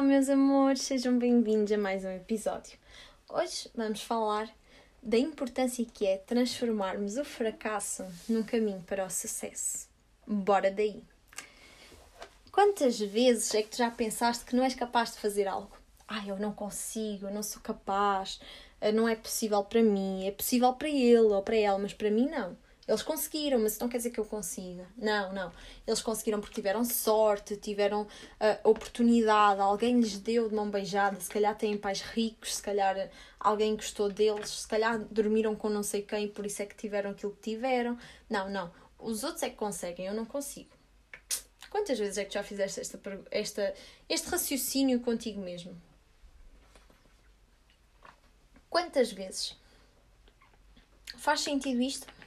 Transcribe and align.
Olá, 0.00 0.08
meus 0.08 0.30
amores, 0.30 0.80
sejam 0.80 1.18
bem-vindos 1.18 1.70
a 1.70 1.76
mais 1.76 2.06
um 2.06 2.10
episódio. 2.10 2.78
Hoje 3.28 3.68
vamos 3.74 4.00
falar 4.00 4.48
da 5.02 5.18
importância 5.18 5.84
que 5.84 6.06
é 6.06 6.16
transformarmos 6.16 7.18
o 7.18 7.24
fracasso 7.24 8.06
num 8.26 8.42
caminho 8.42 8.82
para 8.86 9.04
o 9.04 9.10
sucesso. 9.10 9.86
Bora 10.26 10.70
daí! 10.70 11.04
Quantas 12.50 12.98
vezes 12.98 13.54
é 13.54 13.62
que 13.62 13.68
tu 13.68 13.76
já 13.76 13.90
pensaste 13.90 14.46
que 14.46 14.56
não 14.56 14.64
és 14.64 14.74
capaz 14.74 15.12
de 15.12 15.18
fazer 15.18 15.46
algo? 15.46 15.76
Ah, 16.08 16.26
eu 16.26 16.38
não 16.38 16.54
consigo, 16.54 17.26
eu 17.26 17.34
não 17.34 17.42
sou 17.42 17.60
capaz, 17.60 18.40
não 18.94 19.06
é 19.06 19.14
possível 19.14 19.62
para 19.62 19.82
mim, 19.82 20.26
é 20.26 20.30
possível 20.30 20.72
para 20.72 20.88
ele 20.88 21.18
ou 21.18 21.42
para 21.42 21.56
ela, 21.56 21.78
mas 21.78 21.92
para 21.92 22.10
mim 22.10 22.26
não. 22.26 22.56
Eles 22.90 23.02
conseguiram, 23.02 23.60
mas 23.60 23.78
não 23.78 23.88
quer 23.88 23.98
dizer 23.98 24.10
que 24.10 24.18
eu 24.18 24.24
consiga. 24.24 24.84
Não, 24.96 25.32
não. 25.32 25.52
Eles 25.86 26.02
conseguiram 26.02 26.40
porque 26.40 26.56
tiveram 26.56 26.84
sorte, 26.84 27.56
tiveram 27.56 28.02
uh, 28.02 28.68
oportunidade, 28.68 29.60
alguém 29.60 30.00
lhes 30.00 30.18
deu 30.18 30.48
de 30.48 30.56
mão 30.56 30.68
beijada, 30.68 31.20
se 31.20 31.30
calhar 31.30 31.56
têm 31.56 31.78
pais 31.78 32.00
ricos, 32.00 32.56
se 32.56 32.62
calhar 32.62 33.08
alguém 33.38 33.76
gostou 33.76 34.08
deles, 34.08 34.50
se 34.50 34.66
calhar 34.66 34.98
dormiram 35.04 35.54
com 35.54 35.68
não 35.68 35.84
sei 35.84 36.02
quem, 36.02 36.26
por 36.26 36.44
isso 36.44 36.62
é 36.62 36.66
que 36.66 36.74
tiveram 36.74 37.12
aquilo 37.12 37.30
que 37.30 37.52
tiveram. 37.52 37.96
Não, 38.28 38.50
não. 38.50 38.72
Os 38.98 39.22
outros 39.22 39.44
é 39.44 39.50
que 39.50 39.56
conseguem, 39.56 40.06
eu 40.06 40.14
não 40.14 40.24
consigo. 40.24 40.70
Quantas 41.70 41.96
vezes 41.96 42.18
é 42.18 42.24
que 42.24 42.34
já 42.34 42.42
fizeste 42.42 42.80
esta, 42.80 43.00
esta, 43.30 43.74
este 44.08 44.28
raciocínio 44.28 44.98
contigo 44.98 45.40
mesmo? 45.40 45.80
Quantas 48.68 49.12
vezes? 49.12 49.56
Faz 51.16 51.42
sentido 51.42 51.80
isto? 51.80 52.19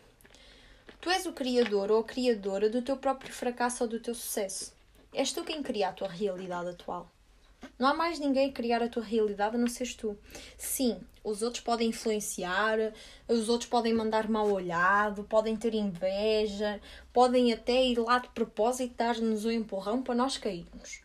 Tu 1.04 1.10
és 1.10 1.26
o 1.26 1.34
criador 1.34 1.92
ou 1.92 2.00
a 2.00 2.04
criadora 2.06 2.70
do 2.70 2.82
teu 2.82 2.96
próprio 2.96 3.34
fracasso 3.34 3.84
ou 3.84 3.90
do 3.90 4.00
teu 4.00 4.16
sucesso. 4.16 4.74
És 5.14 5.34
tu 5.34 5.44
quem 5.44 5.62
cria 5.62 5.90
a 5.90 5.92
tua 5.92 6.08
realidade 6.08 6.70
atual. 6.70 7.12
Não 7.78 7.90
há 7.90 7.94
mais 7.94 8.20
ninguém 8.20 8.50
a 8.50 8.54
criar 8.54 8.82
a 8.82 8.88
tua 8.88 9.04
realidade 9.04 9.58
a 9.58 9.60
não 9.60 9.68
seres 9.68 9.96
tu. 9.96 10.18
Sim, 10.58 11.02
os 11.22 11.42
outros 11.42 11.62
podem 11.62 11.90
influenciar, 11.90 12.78
os 13.28 13.50
outros 13.50 13.70
podem 13.70 13.94
mandar 13.94 14.30
mal 14.30 14.50
olhado, 14.50 15.26
podem 15.26 15.58
ter 15.58 15.74
inveja, 15.74 16.80
podem 17.12 17.52
até 17.52 17.84
ir 17.84 18.00
lá 18.00 18.20
de 18.20 18.30
propósito 18.30 18.96
dar-nos 18.96 19.44
um 19.44 19.52
empurrão 19.52 20.02
para 20.02 20.16
nós 20.16 20.38
cairmos. 20.38 21.02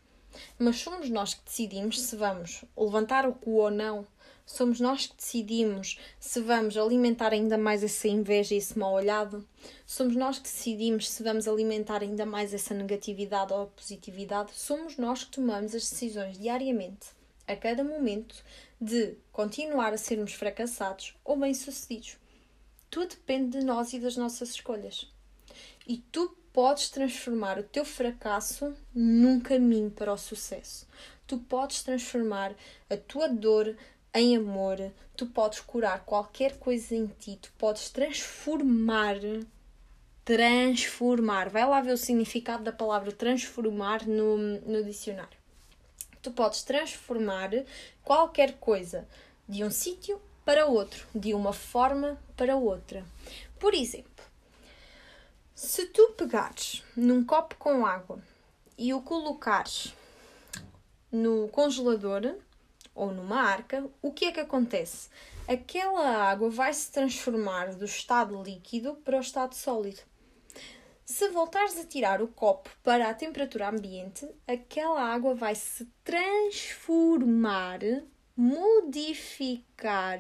Mas 0.57 0.77
somos 0.77 1.11
nós 1.11 1.35
que 1.35 1.45
decidimos 1.45 2.01
se 2.01 2.15
vamos 2.15 2.65
levantar 2.77 3.27
o 3.27 3.35
cu 3.35 3.55
ou 3.55 3.71
não 3.73 4.07
Somos 4.49 4.81
nós 4.81 5.07
que 5.07 5.15
decidimos 5.15 6.01
se 6.19 6.41
vamos 6.41 6.75
alimentar 6.75 7.35
ainda 7.35 7.59
mais 7.59 7.85
essa 7.85 8.09
inveja 8.09 8.55
e 8.55 8.57
esse 8.57 8.79
mal 8.79 8.95
olhado. 8.95 9.47
Somos 9.85 10.17
nós 10.17 10.39
que 10.39 10.45
decidimos 10.45 11.07
se 11.11 11.23
vamos 11.23 11.47
alimentar 11.47 12.01
ainda 12.01 12.25
mais 12.25 12.55
essa 12.55 12.73
negatividade 12.73 13.53
ou 13.53 13.67
positividade. 13.67 14.53
Somos 14.55 14.97
nós 14.97 15.23
que 15.23 15.33
tomamos 15.33 15.75
as 15.75 15.91
decisões 15.91 16.39
diariamente, 16.39 17.09
a 17.47 17.55
cada 17.55 17.85
momento, 17.85 18.43
de 18.81 19.17
continuar 19.31 19.93
a 19.93 19.99
sermos 19.99 20.33
fracassados 20.33 21.15
ou 21.23 21.37
bem-sucedidos. 21.37 22.17
Tudo 22.89 23.11
depende 23.11 23.59
de 23.59 23.65
nós 23.67 23.93
e 23.93 24.01
das 24.01 24.17
nossas 24.17 24.49
escolhas. 24.49 25.13
E 25.87 25.99
tu 26.11 26.35
podes 26.55 26.89
transformar 26.89 27.59
o 27.59 27.63
teu 27.63 27.85
fracasso 27.85 28.75
num 28.95 29.41
caminho 29.41 29.91
para 29.91 30.11
o 30.11 30.17
sucesso. 30.17 30.89
Tu 31.27 31.37
podes 31.37 31.83
transformar 31.83 32.55
a 32.89 32.97
tua 32.97 33.29
dor 33.29 33.77
em 34.15 34.37
amor, 34.37 34.77
tu 35.17 35.27
podes 35.27 35.61
curar 35.61 36.05
qualquer 36.05 36.59
coisa 36.59 36.95
em 36.95 37.07
ti, 37.07 37.39
tu 37.41 37.53
podes 37.59 37.91
transformar. 37.91 39.17
Transformar. 40.25 41.49
Vai 41.49 41.67
lá 41.67 41.81
ver 41.81 41.93
o 41.93 41.97
significado 41.97 42.63
da 42.63 42.73
palavra 42.73 43.13
transformar 43.13 44.07
no, 44.07 44.37
no 44.37 44.85
dicionário. 44.85 45.39
Tu 46.21 46.31
podes 46.31 46.63
transformar 46.63 47.51
qualquer 48.05 48.59
coisa 48.59 49.09
de 49.49 49.65
um 49.65 49.71
sítio 49.71 50.21
para 50.45 50.67
outro, 50.67 51.07
de 51.15 51.33
uma 51.33 51.53
forma 51.53 52.19
para 52.37 52.57
outra. 52.57 53.05
Por 53.59 53.75
exemplo, 53.75 54.25
se 55.55 55.87
tu 55.87 56.13
pegares 56.17 56.83
num 56.97 57.25
copo 57.25 57.57
com 57.57 57.85
água 57.85 58.21
e 58.77 58.95
o 58.95 59.03
colocares 59.03 59.93
no 61.11 61.49
congelador, 61.49 62.37
ou 62.99 63.13
numa 63.13 63.41
arca, 63.41 63.89
o 64.03 64.13
que 64.13 64.25
é 64.25 64.33
que 64.33 64.41
acontece? 64.41 65.09
Aquela 65.47 66.05
água 66.29 66.51
vai 66.51 66.75
se 66.75 66.91
transformar 66.91 67.75
do 67.77 67.85
estado 67.85 68.43
líquido 68.43 68.97
para 68.97 69.17
o 69.17 69.21
estado 69.21 69.55
sólido. 69.55 70.01
Se 71.05 71.29
voltares 71.29 71.79
a 71.79 71.87
tirar 71.87 72.21
o 72.21 72.29
copo 72.29 72.69
para 72.83 73.09
a 73.09 73.15
temperatura 73.15 73.71
ambiente, 73.71 74.29
aquela 74.47 75.01
água 75.01 75.35
vai 75.35 75.55
se 75.55 75.87
transformar, 76.03 77.79
modificar 78.37 80.19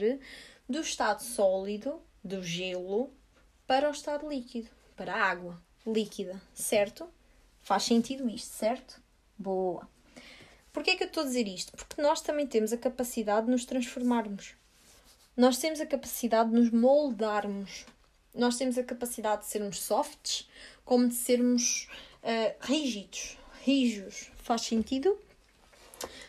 do 0.68 0.80
estado 0.80 1.22
sólido, 1.22 2.00
do 2.22 2.42
gelo, 2.42 3.12
para 3.66 3.88
o 3.88 3.92
estado 3.92 4.28
líquido, 4.28 4.70
para 4.96 5.14
a 5.14 5.30
água 5.30 5.60
líquida, 5.84 6.40
certo? 6.54 7.08
Faz 7.60 7.82
sentido 7.82 8.28
isto, 8.30 8.54
certo? 8.54 9.02
Boa! 9.36 9.97
Porquê 10.78 10.92
é 10.92 10.96
que 10.96 11.02
eu 11.02 11.08
estou 11.08 11.24
a 11.24 11.26
dizer 11.26 11.48
isto? 11.48 11.72
Porque 11.76 12.00
nós 12.00 12.20
também 12.20 12.46
temos 12.46 12.72
a 12.72 12.76
capacidade 12.76 13.46
de 13.46 13.50
nos 13.50 13.64
transformarmos. 13.64 14.54
Nós 15.36 15.58
temos 15.58 15.80
a 15.80 15.86
capacidade 15.86 16.50
de 16.50 16.54
nos 16.54 16.70
moldarmos. 16.70 17.84
Nós 18.32 18.56
temos 18.56 18.78
a 18.78 18.84
capacidade 18.84 19.42
de 19.42 19.48
sermos 19.48 19.80
softs, 19.80 20.48
como 20.84 21.08
de 21.08 21.16
sermos 21.16 21.88
uh, 22.22 22.54
rígidos, 22.60 23.36
rijos. 23.64 24.30
Faz 24.36 24.60
sentido? 24.60 25.18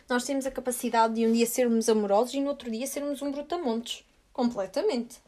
Nós 0.08 0.24
temos 0.24 0.44
a 0.46 0.50
capacidade 0.50 1.14
de 1.14 1.24
um 1.28 1.32
dia 1.32 1.46
sermos 1.46 1.88
amorosos 1.88 2.34
e 2.34 2.40
no 2.40 2.48
outro 2.48 2.68
dia 2.72 2.88
sermos 2.88 3.22
um 3.22 3.30
brutamontes. 3.30 4.04
Completamente. 4.32 5.20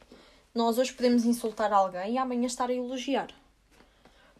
Nós 0.53 0.79
hoje 0.79 0.93
podemos 0.93 1.25
insultar 1.25 1.73
alguém 1.73 2.15
e 2.15 2.19
amanhã 2.19 2.47
estar 2.47 2.69
a 2.69 2.75
elogiar. 2.75 3.29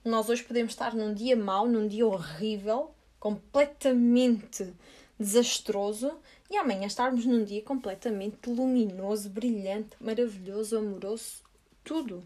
Nós 0.05 0.29
hoje 0.29 0.43
podemos 0.43 0.73
estar 0.73 0.93
num 0.93 1.15
dia 1.15 1.37
mau, 1.37 1.69
num 1.69 1.87
dia 1.87 2.05
horrível 2.05 2.93
completamente 3.23 4.75
desastroso 5.17 6.13
e 6.51 6.57
amanhã 6.57 6.89
estarmos 6.89 7.25
num 7.25 7.45
dia 7.45 7.63
completamente 7.63 8.51
luminoso, 8.51 9.31
brilhante, 9.31 9.91
maravilhoso, 10.01 10.77
amoroso, 10.77 11.41
tudo. 11.85 12.25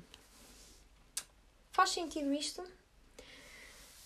Faz 1.71 1.91
sentido 1.91 2.33
isto? 2.33 2.65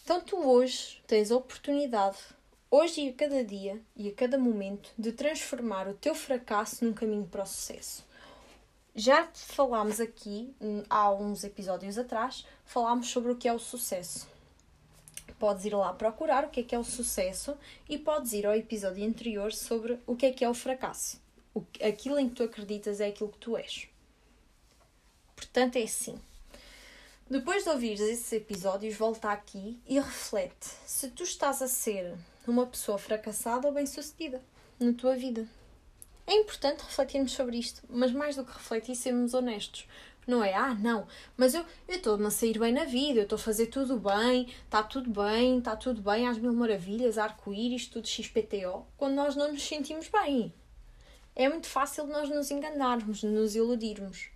Então 0.03 0.21
tu 0.21 0.37
hoje 0.37 1.01
tens 1.07 1.31
a 1.31 1.37
oportunidade, 1.37 2.19
hoje 2.69 3.03
e 3.03 3.11
a 3.11 3.13
cada 3.13 3.45
dia 3.45 3.81
e 3.95 4.09
a 4.09 4.13
cada 4.13 4.37
momento, 4.37 4.91
de 4.99 5.13
transformar 5.13 5.87
o 5.87 5.95
teu 5.95 6.13
fracasso 6.13 6.85
num 6.85 6.93
caminho 6.93 7.25
para 7.25 7.45
o 7.45 7.47
sucesso. 7.47 8.05
Já 8.97 9.29
falámos 9.33 10.01
aqui, 10.01 10.53
hum, 10.61 10.83
há 10.91 11.09
uns 11.13 11.45
episódios 11.45 11.97
atrás, 11.97 12.45
falámos 12.65 13.09
sobre 13.11 13.31
o 13.31 13.37
que 13.37 13.47
é 13.47 13.53
o 13.53 13.61
sucesso 13.61 14.27
podes 15.41 15.65
ir 15.65 15.75
lá 15.75 15.93
procurar 15.95 16.45
o 16.45 16.51
que 16.51 16.61
é 16.61 16.63
que 16.63 16.75
é 16.75 16.79
o 16.79 16.85
sucesso 16.85 17.57
e 17.89 17.99
podes 17.99 18.35
ir 18.35 18.47
ao 18.47 18.55
episódio 18.55 19.05
anterior 19.05 19.53
sobre 19.53 19.99
o 20.07 20.15
que 20.15 20.27
é 20.27 20.33
que 20.33 20.45
é 20.45 20.49
o 20.49 20.55
fracasso. 20.55 21.19
O, 21.55 21.65
aquilo 21.83 22.19
em 22.19 22.29
que 22.29 22.37
tu 22.37 22.43
acreditas 22.45 23.01
é 23.01 23.09
aquilo 23.09 23.31
que 23.31 23.39
tu 23.39 23.57
és. 23.57 23.89
Portanto, 25.35 25.77
é 25.77 25.83
assim. 25.83 26.21
Depois 27.29 27.65
de 27.65 27.71
ouvires 27.71 28.01
esses 28.01 28.31
episódios, 28.33 28.97
volta 28.97 29.31
aqui 29.31 29.81
e 29.89 29.99
reflete 29.99 30.69
se 30.85 31.09
tu 31.11 31.23
estás 31.23 31.63
a 31.63 31.69
ser 31.69 32.15
uma 32.47 32.67
pessoa 32.67 32.99
fracassada 32.99 33.67
ou 33.67 33.73
bem-sucedida 33.73 34.43
na 34.79 34.93
tua 34.93 35.17
vida. 35.17 35.49
É 36.27 36.35
importante 36.35 36.83
refletirmos 36.83 37.33
sobre 37.33 37.57
isto, 37.57 37.83
mas 37.89 38.13
mais 38.13 38.37
do 38.37 38.45
que 38.45 38.53
refletir, 38.53 38.95
sermos 38.95 39.33
honestos. 39.33 39.87
Não 40.31 40.45
é, 40.45 40.55
ah, 40.55 40.77
não, 40.77 41.09
mas 41.37 41.55
eu 41.55 41.65
estou-me 41.89 42.25
a 42.27 42.31
sair 42.31 42.57
bem 42.57 42.73
na 42.73 42.85
vida, 42.85 43.19
eu 43.19 43.25
estou 43.25 43.35
a 43.35 43.41
fazer 43.41 43.67
tudo 43.67 43.99
bem, 43.99 44.47
está 44.65 44.81
tudo 44.81 45.11
bem, 45.11 45.59
está 45.59 45.75
tudo 45.75 46.01
bem, 46.01 46.29
às 46.29 46.39
mil 46.39 46.53
maravilhas, 46.53 47.19
arco-íris, 47.19 47.89
tudo 47.89 48.07
XPTO, 48.07 48.87
quando 48.97 49.17
nós 49.17 49.35
não 49.35 49.51
nos 49.51 49.67
sentimos 49.67 50.07
bem. 50.07 50.55
É 51.35 51.49
muito 51.49 51.67
fácil 51.67 52.07
nós 52.07 52.29
nos 52.29 52.49
enganarmos, 52.53 53.25
nos 53.25 53.57
iludirmos. 53.57 54.29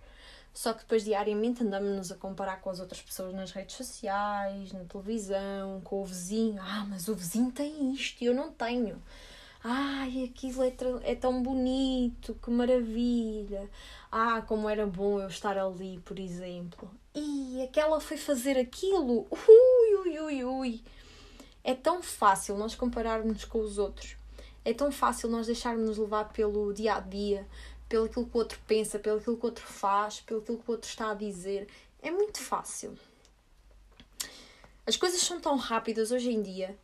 Só 0.53 0.73
que 0.73 0.79
depois 0.79 1.05
diariamente 1.05 1.63
andamos-nos 1.63 2.11
a 2.11 2.15
comparar 2.15 2.59
com 2.59 2.69
as 2.69 2.81
outras 2.81 3.01
pessoas 3.01 3.33
nas 3.33 3.51
redes 3.51 3.77
sociais, 3.77 4.73
na 4.73 4.83
televisão, 4.83 5.79
com 5.81 6.01
o 6.01 6.05
vizinho. 6.05 6.61
Ah, 6.61 6.85
mas 6.89 7.07
o 7.07 7.15
vizinho 7.15 7.53
tem 7.53 7.93
isto 7.93 8.21
e 8.21 8.25
eu 8.25 8.33
não 8.33 8.51
tenho. 8.51 9.01
Ai, 9.67 10.25
aquilo 10.25 10.61
é, 10.61 10.71
é 11.01 11.15
tão 11.15 11.41
bonito, 11.41 12.35
que 12.35 12.51
maravilha. 12.51 13.67
Ah, 14.11 14.43
como 14.43 14.69
era 14.69 14.85
bom 14.85 15.19
eu 15.19 15.27
estar 15.27 15.57
ali, 15.57 15.99
por 16.05 16.19
exemplo. 16.19 16.87
E 17.15 17.63
aquela 17.63 17.99
foi 17.99 18.15
fazer 18.15 18.59
aquilo. 18.59 19.25
Ui, 19.31 19.95
ui, 19.95 20.19
ui, 20.19 20.43
ui. 20.43 20.83
É 21.63 21.73
tão 21.73 22.03
fácil 22.03 22.55
nós 22.55 22.75
compararmos 22.75 23.43
com 23.43 23.59
os 23.59 23.79
outros. 23.79 24.15
É 24.63 24.71
tão 24.71 24.91
fácil 24.91 25.29
nós 25.29 25.47
deixarmos 25.47 25.97
levar 25.97 26.31
pelo 26.31 26.71
dia 26.71 26.97
a 26.97 26.99
dia, 26.99 27.47
pelo 27.89 28.05
aquilo 28.05 28.27
que 28.27 28.37
o 28.37 28.41
outro 28.41 28.59
pensa, 28.67 28.99
pelo 28.99 29.17
aquilo 29.17 29.35
que 29.35 29.45
o 29.45 29.49
outro 29.49 29.65
faz, 29.65 30.21
pelo 30.21 30.41
aquilo 30.41 30.59
que 30.59 30.69
o 30.69 30.73
outro 30.73 30.87
está 30.87 31.09
a 31.09 31.15
dizer. 31.15 31.67
É 32.03 32.11
muito 32.11 32.39
fácil. 32.39 32.95
As 34.85 34.95
coisas 34.95 35.21
são 35.21 35.39
tão 35.39 35.57
rápidas 35.57 36.11
hoje 36.11 36.29
em 36.29 36.43
dia 36.43 36.77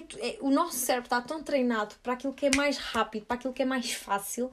que 0.00 0.20
é, 0.20 0.38
o 0.40 0.50
nosso 0.50 0.78
cérebro 0.78 1.06
está 1.06 1.20
tão 1.20 1.42
treinado 1.42 1.94
para 2.02 2.14
aquilo 2.14 2.32
que 2.32 2.46
é 2.46 2.50
mais 2.54 2.76
rápido, 2.76 3.26
para 3.26 3.36
aquilo 3.36 3.52
que 3.52 3.62
é 3.62 3.66
mais 3.66 3.92
fácil, 3.92 4.50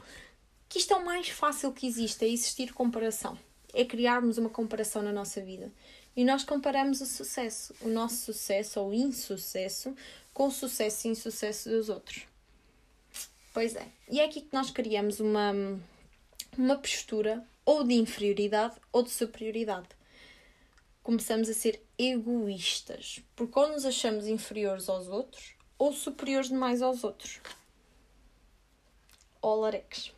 que 0.67 0.79
isto 0.79 0.93
é 0.93 0.97
o 0.97 1.05
mais 1.05 1.29
fácil 1.29 1.71
que 1.71 1.85
existe, 1.87 2.25
é 2.25 2.29
existir 2.29 2.73
comparação. 2.73 3.37
É 3.73 3.85
criarmos 3.85 4.37
uma 4.37 4.49
comparação 4.49 5.01
na 5.01 5.11
nossa 5.11 5.41
vida. 5.41 5.71
E 6.15 6.25
nós 6.25 6.43
comparamos 6.43 6.99
o 7.01 7.05
sucesso, 7.05 7.73
o 7.81 7.87
nosso 7.87 8.33
sucesso 8.33 8.79
ou 8.79 8.93
insucesso, 8.93 9.95
com 10.33 10.47
o 10.47 10.51
sucesso 10.51 11.07
e 11.07 11.11
insucesso 11.11 11.69
dos 11.69 11.89
outros. 11.89 12.25
Pois 13.53 13.75
é. 13.75 13.85
E 14.09 14.19
é 14.19 14.25
aqui 14.25 14.41
que 14.41 14.53
nós 14.53 14.71
criamos 14.71 15.19
uma, 15.19 15.53
uma 16.57 16.75
postura 16.77 17.45
ou 17.65 17.83
de 17.83 17.93
inferioridade 17.93 18.75
ou 18.91 19.03
de 19.03 19.09
superioridade. 19.09 19.87
Começamos 21.03 21.49
a 21.49 21.53
ser 21.53 21.83
egoístas, 21.97 23.23
porque 23.35 23.57
ou 23.57 23.69
nos 23.69 23.85
achamos 23.85 24.27
inferiores 24.27 24.87
aos 24.87 25.07
outros 25.07 25.55
ou 25.77 25.91
superiores 25.91 26.49
demais 26.49 26.81
aos 26.81 27.03
outros. 27.03 27.41
Olarex. 29.41 30.13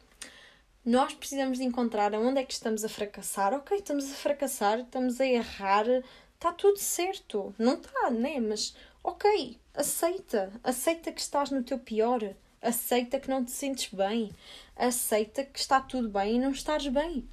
Nós 0.83 1.13
precisamos 1.13 1.57
de 1.57 1.63
encontrar 1.63 2.13
onde 2.13 2.41
é 2.41 2.43
que 2.43 2.51
estamos 2.51 2.83
a 2.83 2.89
fracassar. 2.89 3.53
Ok, 3.53 3.77
estamos 3.77 4.11
a 4.11 4.15
fracassar, 4.15 4.79
estamos 4.79 5.21
a 5.21 5.25
errar, 5.25 5.85
está 6.33 6.51
tudo 6.51 6.77
certo. 6.77 7.55
Não 7.57 7.75
está, 7.75 8.09
né? 8.11 8.41
Mas 8.41 8.75
ok, 9.01 9.57
aceita. 9.73 10.51
Aceita 10.61 11.13
que 11.13 11.21
estás 11.21 11.49
no 11.49 11.63
teu 11.63 11.79
pior. 11.79 12.35
Aceita 12.61 13.17
que 13.17 13.29
não 13.29 13.45
te 13.45 13.51
sentes 13.51 13.93
bem. 13.93 14.29
Aceita 14.75 15.45
que 15.45 15.57
está 15.57 15.79
tudo 15.79 16.09
bem 16.09 16.35
e 16.35 16.39
não 16.39 16.51
estás 16.51 16.85
bem. 16.87 17.25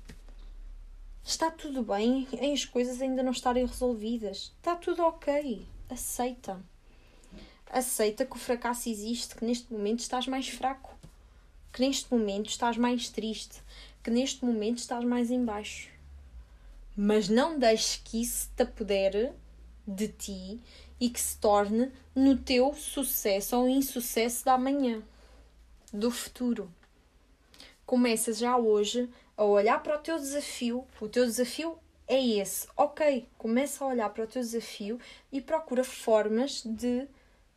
Está 1.25 1.51
tudo 1.51 1.83
bem 1.83 2.27
em 2.33 2.53
as 2.53 2.65
coisas 2.65 3.01
ainda 3.01 3.23
não 3.23 3.33
estarem 3.33 3.67
resolvidas. 3.67 4.53
Está 4.59 4.75
tudo 4.75 5.03
ok. 5.03 5.67
Aceita. 5.89 6.61
Aceita 7.71 8.27
que 8.27 8.37
o 8.37 8.39
fracasso 8.39 8.89
existe, 8.89 9.37
que 9.37 9.45
neste 9.45 9.73
momento 9.73 10.01
estás 10.01 10.27
mais 10.27 10.49
fraco, 10.49 10.99
que 11.73 11.81
neste 11.81 12.13
momento 12.13 12.49
estás 12.49 12.77
mais 12.77 13.09
triste, 13.09 13.63
que 14.03 14.11
neste 14.11 14.45
momento 14.45 14.79
estás 14.79 15.05
mais 15.05 15.31
embaixo. 15.31 15.89
Mas 16.97 17.29
não 17.29 17.59
deixes 17.59 17.97
que 17.97 18.21
isso 18.21 18.51
te 18.57 18.63
apodere 18.63 19.33
de 19.87 20.09
ti 20.09 20.61
e 20.99 21.09
que 21.09 21.21
se 21.21 21.39
torne 21.39 21.93
no 22.15 22.37
teu 22.37 22.75
sucesso 22.75 23.57
ou 23.57 23.69
insucesso 23.69 24.45
da 24.45 24.59
manhã, 24.59 25.03
do 25.93 26.11
futuro. 26.11 26.71
Começa 27.87 28.33
já 28.33 28.57
hoje 28.57 29.09
a 29.41 29.45
olhar 29.45 29.83
para 29.83 29.97
o 29.97 29.99
teu 29.99 30.19
desafio. 30.19 30.87
O 31.01 31.09
teu 31.09 31.25
desafio 31.25 31.79
é 32.07 32.23
esse. 32.23 32.69
Ok, 32.77 33.27
começa 33.39 33.83
a 33.83 33.89
olhar 33.89 34.11
para 34.11 34.25
o 34.25 34.27
teu 34.27 34.43
desafio 34.43 35.01
e 35.33 35.41
procura 35.41 35.83
formas 35.83 36.63
de 36.63 37.09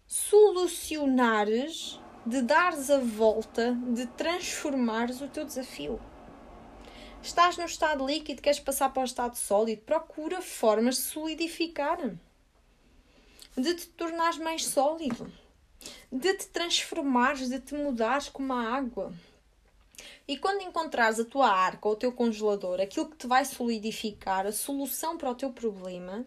solucionares, 0.07 1.99
de 2.25 2.41
dares 2.41 2.89
a 2.89 2.99
volta, 2.99 3.77
de 3.93 4.05
transformares 4.07 5.19
o 5.19 5.27
teu 5.27 5.43
desafio. 5.43 5.99
Estás 7.21 7.57
no 7.57 7.65
estado 7.65 8.07
líquido, 8.07 8.41
queres 8.41 8.61
passar 8.61 8.93
para 8.93 9.01
o 9.01 9.05
estado 9.05 9.35
sólido, 9.35 9.81
procura 9.81 10.41
formas 10.41 10.95
de 10.95 11.01
solidificar 11.01 11.99
de 13.57 13.75
te 13.75 13.87
tornares 13.89 14.37
mais 14.37 14.65
sólido, 14.65 15.31
de 16.11 16.33
te 16.33 16.47
transformares, 16.47 17.49
de 17.49 17.59
te 17.59 17.75
mudares 17.75 18.29
como 18.29 18.53
a 18.53 18.73
água. 18.73 19.13
E 20.27 20.37
quando 20.37 20.61
encontrares 20.61 21.19
a 21.19 21.25
tua 21.25 21.49
arca 21.49 21.87
ou 21.87 21.93
o 21.93 21.97
teu 21.97 22.11
congelador, 22.11 22.79
aquilo 22.79 23.09
que 23.09 23.17
te 23.17 23.27
vai 23.27 23.45
solidificar, 23.45 24.45
a 24.45 24.51
solução 24.51 25.17
para 25.17 25.29
o 25.29 25.35
teu 25.35 25.51
problema, 25.51 26.25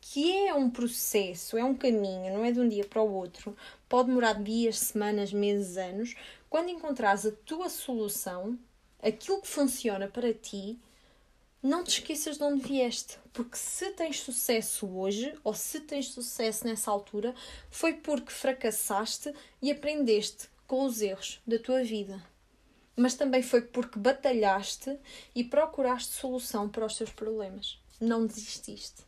que 0.00 0.46
é 0.46 0.54
um 0.54 0.70
processo, 0.70 1.56
é 1.56 1.64
um 1.64 1.74
caminho, 1.74 2.32
não 2.32 2.44
é 2.44 2.52
de 2.52 2.60
um 2.60 2.68
dia 2.68 2.84
para 2.84 3.02
o 3.02 3.12
outro, 3.12 3.56
pode 3.88 4.08
demorar 4.08 4.42
dias, 4.42 4.78
semanas, 4.78 5.32
meses, 5.32 5.76
anos. 5.76 6.14
Quando 6.48 6.70
encontrares 6.70 7.26
a 7.26 7.32
tua 7.32 7.68
solução, 7.68 8.58
aquilo 9.02 9.40
que 9.40 9.48
funciona 9.48 10.08
para 10.08 10.32
ti, 10.32 10.78
não 11.62 11.82
te 11.82 11.98
esqueças 11.98 12.38
de 12.38 12.44
onde 12.44 12.62
vieste, 12.66 13.18
porque 13.32 13.56
se 13.56 13.90
tens 13.90 14.20
sucesso 14.20 14.86
hoje 14.86 15.34
ou 15.42 15.52
se 15.52 15.80
tens 15.80 16.08
sucesso 16.08 16.64
nessa 16.64 16.90
altura, 16.90 17.34
foi 17.68 17.94
porque 17.94 18.30
fracassaste 18.30 19.34
e 19.60 19.70
aprendeste 19.70 20.48
com 20.66 20.84
os 20.84 21.02
erros 21.02 21.40
da 21.46 21.58
tua 21.58 21.82
vida. 21.82 22.22
Mas 22.98 23.14
também 23.14 23.42
foi 23.42 23.62
porque 23.62 23.96
batalhaste 23.96 24.98
e 25.32 25.44
procuraste 25.44 26.14
solução 26.14 26.68
para 26.68 26.84
os 26.84 26.96
teus 26.96 27.10
problemas. 27.10 27.78
Não 28.00 28.26
desististe. 28.26 29.06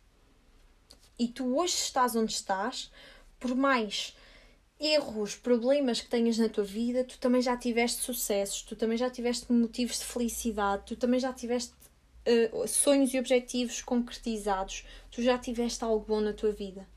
E 1.19 1.27
tu 1.27 1.59
hoje 1.59 1.75
estás 1.75 2.15
onde 2.15 2.33
estás, 2.33 2.89
por 3.41 3.53
mais 3.57 4.17
erros, 4.79 5.35
problemas 5.35 6.01
que 6.01 6.09
tenhas 6.09 6.39
na 6.39 6.49
tua 6.49 6.63
vida, 6.63 7.03
tu 7.03 7.19
também 7.19 7.43
já 7.43 7.57
tiveste 7.57 8.01
sucessos, 8.03 8.63
tu 8.63 8.77
também 8.77 8.97
já 8.97 9.11
tiveste 9.11 9.53
motivos 9.53 9.99
de 9.99 10.05
felicidade, 10.05 10.85
tu 10.87 10.97
também 10.97 11.19
já 11.19 11.33
tiveste 11.33 11.75
uh, 11.75 12.69
sonhos 12.69 13.13
e 13.13 13.19
objetivos 13.19 13.83
concretizados, 13.83 14.87
tu 15.11 15.21
já 15.21 15.37
tiveste 15.37 15.83
algo 15.83 16.07
bom 16.07 16.21
na 16.21 16.33
tua 16.33 16.53
vida. 16.53 16.89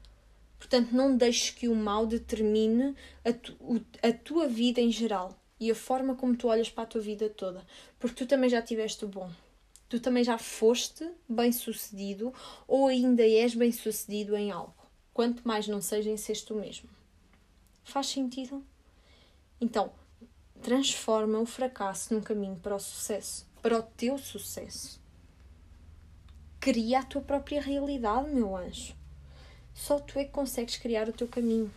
Portanto, 0.59 0.91
não 0.91 1.17
deixes 1.17 1.49
que 1.49 1.67
o 1.67 1.75
mal 1.75 2.05
determine 2.05 2.95
a, 3.25 3.33
tu, 3.33 3.83
a 4.01 4.13
tua 4.13 4.47
vida 4.47 4.79
em 4.79 4.91
geral 4.91 5.35
e 5.63 5.71
a 5.71 5.75
forma 5.75 6.13
como 6.13 6.35
tu 6.35 6.49
olhas 6.49 6.69
para 6.69 6.83
a 6.83 6.87
tua 6.87 6.99
vida 6.99 7.29
toda, 7.29 7.65
porque 7.97 8.25
tu 8.25 8.27
também 8.27 8.49
já 8.49 8.61
tiveste 8.61 9.05
o 9.05 9.07
bom. 9.07 9.31
Tu 9.87 9.97
também 9.97 10.21
já 10.21 10.37
foste 10.37 11.09
bem 11.29 11.53
sucedido 11.53 12.33
ou 12.67 12.87
ainda 12.87 13.23
és 13.25 13.55
bem 13.55 13.71
sucedido 13.71 14.35
em 14.35 14.51
algo, 14.51 14.75
quanto 15.13 15.47
mais 15.47 15.65
não 15.65 15.81
seja 15.81 16.09
em 16.09 16.17
seres 16.17 16.41
tu 16.41 16.53
mesmo. 16.53 16.89
Faz 17.81 18.07
sentido? 18.07 18.61
Então, 19.61 19.93
transforma 20.61 21.39
o 21.39 21.45
fracasso 21.45 22.13
num 22.13 22.19
caminho 22.19 22.57
para 22.57 22.75
o 22.75 22.79
sucesso, 22.79 23.47
para 23.61 23.79
o 23.79 23.83
teu 23.83 24.17
sucesso. 24.17 24.99
Cria 26.59 26.99
a 26.99 27.03
tua 27.05 27.21
própria 27.21 27.61
realidade, 27.61 28.29
meu 28.31 28.53
anjo. 28.57 28.93
Só 29.73 29.97
tu 29.97 30.19
é 30.19 30.25
que 30.25 30.31
consegues 30.31 30.75
criar 30.75 31.07
o 31.07 31.13
teu 31.13 31.27
caminho, 31.29 31.71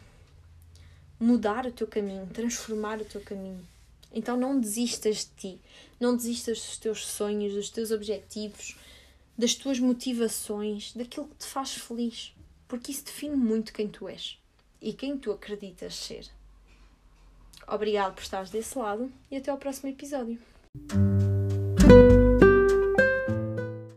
mudar 1.21 1.67
o 1.67 1.73
teu 1.73 1.87
caminho, 1.87 2.27
transformar 2.27 3.01
o 3.01 3.05
teu 3.05 3.21
caminho. 3.21 3.65
Então 4.17 4.35
não 4.35 4.59
desistas 4.59 5.19
de 5.19 5.31
ti, 5.37 5.61
não 6.01 6.17
desistas 6.17 6.59
dos 6.59 6.79
teus 6.79 7.07
sonhos, 7.07 7.53
dos 7.53 7.69
teus 7.69 7.91
objetivos, 7.91 8.75
das 9.37 9.55
tuas 9.55 9.79
motivações, 9.79 10.95
daquilo 10.95 11.29
que 11.29 11.37
te 11.37 11.45
faz 11.45 11.75
feliz, 11.75 12.35
porque 12.67 12.91
isso 12.91 13.05
define 13.05 13.37
muito 13.37 13.75
quem 13.75 13.87
tu 13.87 14.09
és 14.09 14.39
e 14.81 14.95
quem 14.95 15.19
tu 15.19 15.31
acreditas 15.31 15.95
ser. 15.95 16.27
Obrigado 17.69 18.15
por 18.15 18.23
estares 18.23 18.49
desse 18.49 18.79
lado 18.79 19.13
e 19.31 19.37
até 19.37 19.51
ao 19.51 19.59
próximo 19.59 19.91
episódio. 19.91 20.39